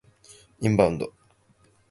[0.61, 1.13] インバウンド